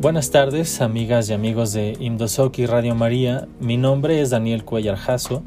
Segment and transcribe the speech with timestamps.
[0.00, 3.48] Buenas tardes, amigas y amigos de Indosoc y Radio María.
[3.58, 5.42] Mi nombre es Daniel Cuellar Jasso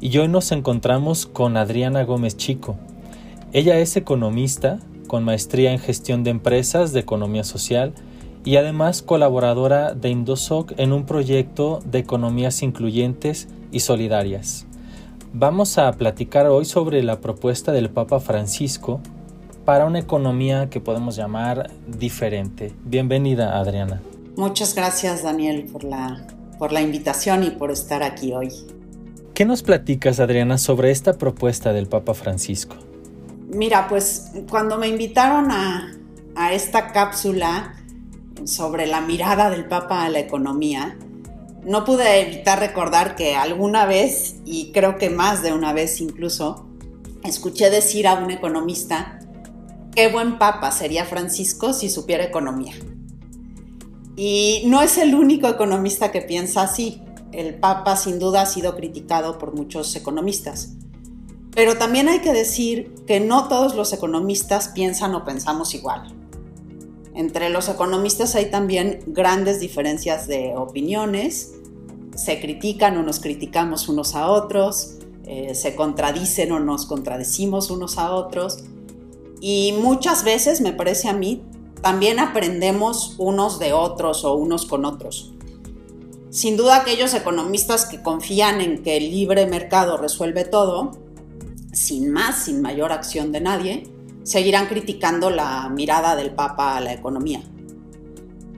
[0.00, 2.78] y hoy nos encontramos con Adriana Gómez Chico.
[3.52, 4.78] Ella es economista
[5.08, 7.92] con maestría en gestión de empresas de economía social
[8.46, 14.64] y además colaboradora de Indosoc en un proyecto de economías incluyentes y solidarias.
[15.34, 19.02] Vamos a platicar hoy sobre la propuesta del Papa Francisco
[19.64, 22.72] para una economía que podemos llamar diferente.
[22.84, 24.00] Bienvenida, Adriana.
[24.36, 26.26] Muchas gracias, Daniel, por la,
[26.58, 28.50] por la invitación y por estar aquí hoy.
[29.34, 32.76] ¿Qué nos platicas, Adriana, sobre esta propuesta del Papa Francisco?
[33.48, 35.94] Mira, pues cuando me invitaron a,
[36.34, 37.74] a esta cápsula
[38.44, 40.96] sobre la mirada del Papa a la economía,
[41.64, 46.66] no pude evitar recordar que alguna vez, y creo que más de una vez incluso,
[47.22, 49.20] escuché decir a un economista
[49.94, 52.74] qué buen papa sería Francisco si supiera economía.
[54.16, 57.02] Y no es el único economista que piensa así.
[57.32, 60.74] El papa sin duda ha sido criticado por muchos economistas.
[61.54, 66.14] Pero también hay que decir que no todos los economistas piensan o pensamos igual.
[67.14, 71.52] Entre los economistas hay también grandes diferencias de opiniones,
[72.14, 77.98] se critican o nos criticamos unos a otros, eh, se contradicen o nos contradecimos unos
[77.98, 78.64] a otros.
[79.44, 81.42] Y muchas veces, me parece a mí,
[81.82, 85.32] también aprendemos unos de otros o unos con otros.
[86.30, 90.92] Sin duda aquellos economistas que confían en que el libre mercado resuelve todo,
[91.72, 96.92] sin más, sin mayor acción de nadie, seguirán criticando la mirada del Papa a la
[96.92, 97.42] economía.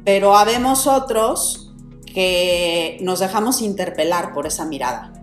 [0.04, 1.72] Pero habemos otros
[2.04, 5.14] que nos dejamos interpelar por esa mirada,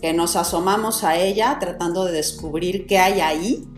[0.00, 3.68] que nos asomamos a ella tratando de descubrir qué hay ahí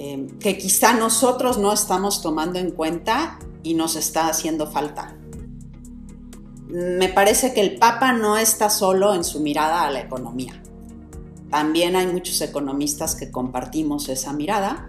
[0.00, 5.16] eh, que quizá nosotros no estamos tomando en cuenta y nos está haciendo falta.
[6.68, 10.62] Me parece que el Papa no está solo en su mirada a la economía.
[11.50, 14.88] También hay muchos economistas que compartimos esa mirada,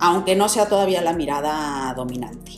[0.00, 2.50] aunque no sea todavía la mirada dominante.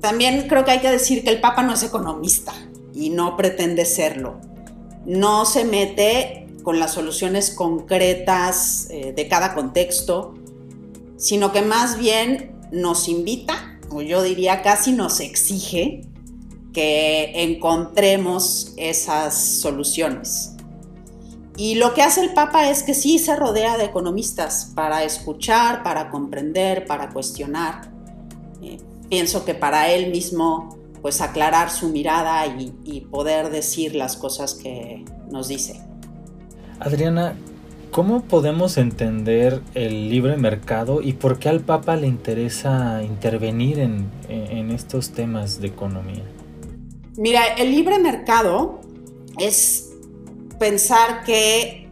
[0.00, 2.54] También creo que hay que decir que el Papa no es economista
[2.94, 4.40] y no pretende serlo.
[5.04, 10.34] No se mete con las soluciones concretas eh, de cada contexto,
[11.16, 16.02] sino que más bien nos invita, o yo diría casi nos exige,
[16.72, 20.52] que encontremos esas soluciones.
[21.56, 25.82] Y lo que hace el Papa es que sí se rodea de economistas para escuchar,
[25.82, 27.92] para comprender, para cuestionar.
[28.62, 28.78] Eh,
[29.10, 35.04] pienso que para él mismo, pues aclarar su mirada y poder decir las cosas que
[35.30, 35.91] nos dice.
[36.84, 37.36] Adriana,
[37.92, 44.70] ¿cómo podemos entender el libre mercado y por qué al Papa le interesa intervenir en,
[44.72, 46.24] estos temas de economía?
[47.16, 48.80] Mira, el libre mercado
[49.38, 49.92] es
[50.58, 51.88] pensar que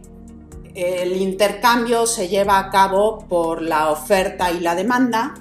[0.75, 5.35] el intercambio se lleva a cabo por la oferta y la demanda.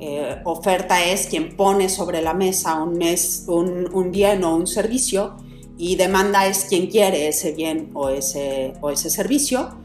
[0.00, 5.36] Eh, oferta es quien pone sobre la mesa un, mes, un bien o un servicio
[5.80, 9.78] y demanda es quien quiere ese bien o ese, o ese servicio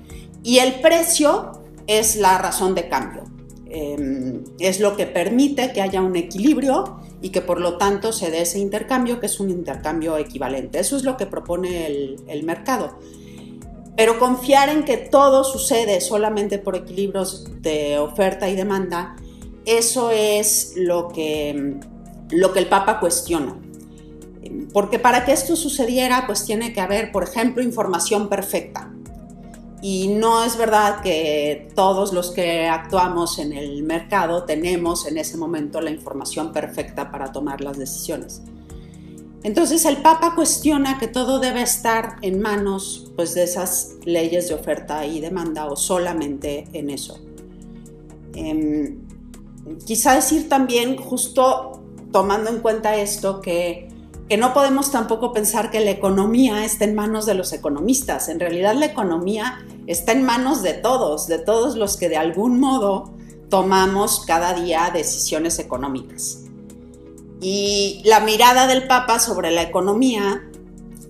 [0.44, 1.54] y el precio
[1.88, 3.24] es la razón de cambio.
[3.68, 8.30] Em, es lo que permite que haya un equilibrio y que por lo tanto se
[8.30, 10.80] dé ese intercambio que es un intercambio equivalente.
[10.80, 13.00] Eso es lo que propone el, el mercado.
[13.96, 19.16] Pero confiar en que todo sucede solamente por equilibrios de oferta y demanda,
[19.66, 21.78] eso es lo que,
[22.32, 23.62] lo que el Papa cuestiona.
[24.74, 28.92] Porque para que esto sucediera, pues tiene que haber, por ejemplo, información perfecta.
[29.82, 35.38] Y no es verdad que todos los que actuamos en el mercado tenemos en ese
[35.38, 38.42] momento la información perfecta para tomar las decisiones.
[39.44, 44.56] Entonces el Papa cuestiona que todo debe estar en manos pues, de esas leyes de
[44.56, 47.20] oferta y demanda o solamente en eso.
[48.34, 49.02] Em,
[49.86, 53.90] quizá decir también, justo tomando en cuenta esto, que
[54.28, 58.28] que no podemos tampoco pensar que la economía está en manos de los economistas.
[58.28, 62.60] En realidad la economía está en manos de todos, de todos los que de algún
[62.60, 63.14] modo
[63.50, 66.42] tomamos cada día decisiones económicas.
[67.40, 70.42] Y la mirada del Papa sobre la economía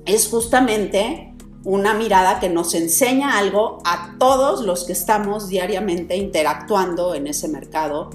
[0.06, 1.34] es justamente
[1.64, 7.48] una mirada que nos enseña algo a todos los que estamos diariamente interactuando en ese
[7.48, 8.10] mercado,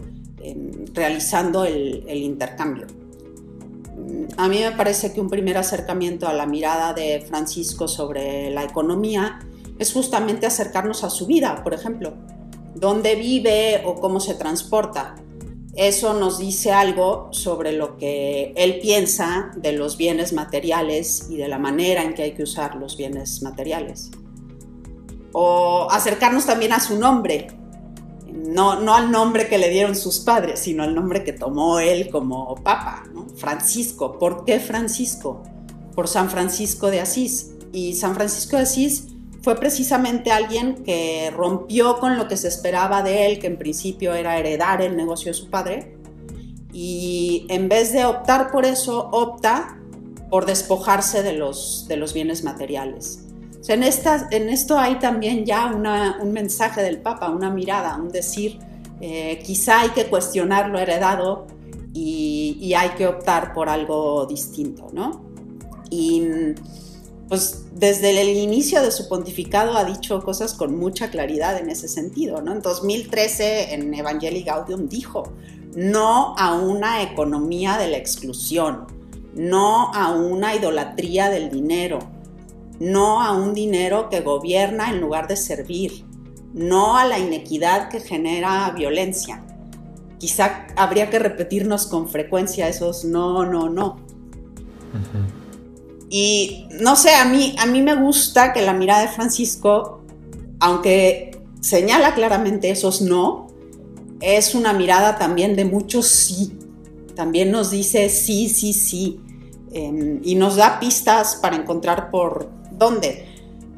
[0.95, 2.87] realizando el intercambio
[4.37, 8.65] a mí me parece que un primer acercamiento a la mirada de Francisco sobre la
[8.65, 9.41] economía
[9.79, 12.15] es justamente acercarnos a su vida, por ejemplo,
[12.75, 15.17] dónde vive o cómo se transporta.
[15.77, 21.47] eso nos dice algo sobre lo que él piensa de los bienes materiales y de
[21.47, 24.11] la manera en que hay que usar los bienes materiales.
[25.33, 27.47] O acercarnos también a su nombre,
[28.47, 32.11] no, no al nombre que le dieron sus padres, sino al nombre que tomó él
[32.11, 33.05] como papa,
[33.37, 34.19] Francisco.
[34.19, 35.43] ¿Por qué Francisco?
[35.95, 37.53] Por San Francisco de Asís.
[37.73, 39.09] Y San Francisco de Asís
[39.43, 44.15] fue precisamente alguien que rompió con lo que se esperaba de él, que en principio
[44.15, 45.97] era heredar el negocio de su padre,
[46.73, 49.79] y en vez de optar por eso, opta
[50.31, 53.27] por despojarse de los, de los bienes materiales.
[53.69, 53.83] En,
[54.49, 58.59] esto hay también ya un mensaje del Papa, una mirada, un decir,
[59.01, 61.47] eh, quizá hay que cuestionar lo heredado
[61.93, 65.25] y, y, hay que optar por algo distinto, ¿no?
[65.91, 66.23] Y
[67.29, 71.87] pues desde el inicio de su pontificado ha dicho cosas con mucha claridad en ese
[71.87, 72.53] sentido, ¿no?
[72.53, 75.33] En 2013 en Evangelii Gaudium dijo,
[75.77, 78.87] no a una economía de la exclusión,
[79.35, 82.01] no a una idolatría del dinero,
[82.81, 86.05] no a un dinero que gobierna en lugar de servir,
[86.53, 89.45] no a la inequidad que genera violencia.
[90.19, 94.01] Quizá habría que repetirnos con frecuencia esos no, no, no.
[96.09, 100.03] Y no sé, a mí, a mí me gusta que la mirada de Francisco,
[100.59, 103.47] aunque señala claramente esos no,
[104.21, 106.59] es una mirada también de muchos sí.
[107.15, 109.21] También nos dice sí, sí, sí.
[109.73, 113.27] Em, y nos da pistas para encontrar por dónde.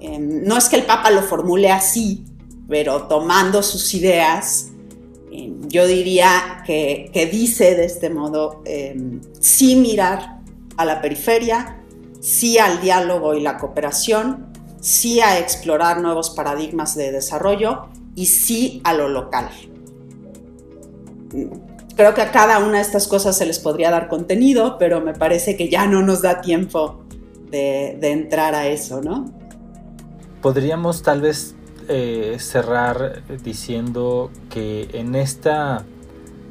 [0.00, 2.25] Em, no es que el Papa lo formule así,
[2.69, 4.70] pero tomando sus ideas,
[5.31, 8.62] em, yo diría que, que, dice de este modo,
[9.40, 10.40] sí mirar
[10.78, 11.82] a la periferia,
[12.20, 14.46] sí al diálogo y la cooperación,
[14.81, 19.49] sí a explorar nuevos paradigmas de desarrollo y sí a lo local.
[21.96, 25.14] Creo que a cada una de estas cosas se les podría dar contenido, pero me
[25.14, 27.01] parece que ya no nos da tiempo
[27.52, 29.31] de, entrar a eso, ¿no?
[30.40, 31.54] Podríamos tal vez
[31.88, 35.84] eh, cerrar diciendo que en esta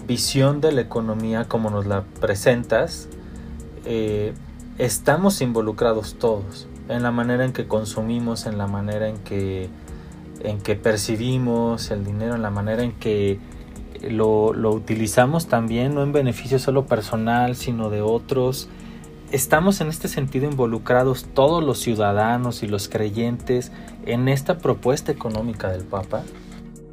[0.08, 3.10] visión de la economía como nos la presentas,
[3.86, 4.34] eh,
[4.78, 9.70] estamos involucrados todos en la manera en que consumimos, en la manera en que,
[10.44, 13.40] en que percibimos el dinero, en la manera en que
[14.02, 18.70] lo, lo utilizamos también, no en beneficio solo personal, sino de otros.
[19.32, 23.72] Estamos en este sentido involucrados todos los ciudadanos y los creyentes
[24.06, 26.24] en esta propuesta económica del Papa.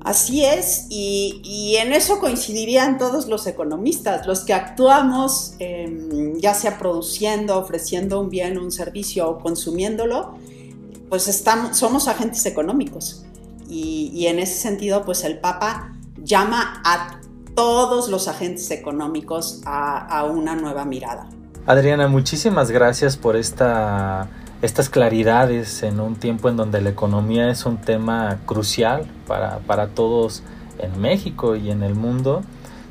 [0.00, 6.78] Así es, y, en eso coincidirían todos los economistas, los que actuamos em, ya sea
[6.78, 10.38] produciendo, ofreciendo un bien, un servicio o consumiéndolo,
[11.08, 13.24] pues estamos, somos agentes económicos.
[13.68, 17.20] Y, en ese sentido, pues el Papa llama a
[17.56, 21.28] todos los agentes económicos a una nueva mirada.
[21.68, 24.26] Adriana, muchísimas gracias por esta
[24.62, 29.88] estas claridades en un tiempo en donde la economía es un tema crucial para, para
[29.88, 30.42] todos
[30.78, 32.42] en México y en el mundo.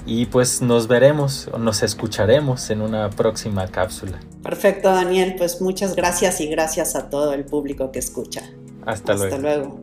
[0.06, 4.20] Y pues nos veremos nos escucharemos en una próxima cápsula.
[4.44, 5.34] Perfecto, Daniel.
[5.40, 8.44] Pues muchas gracias y gracias a todo el público que escucha.
[8.86, 9.80] Hasta, Hasta luego.